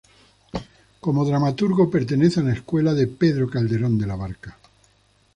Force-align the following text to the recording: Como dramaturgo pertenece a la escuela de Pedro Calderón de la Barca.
Como 0.99 1.25
dramaturgo 1.25 1.91
pertenece 1.91 2.39
a 2.39 2.43
la 2.45 2.53
escuela 2.53 2.95
de 2.95 3.05
Pedro 3.05 3.47
Calderón 3.51 3.99
de 3.99 4.07
la 4.07 4.15
Barca. 4.15 4.57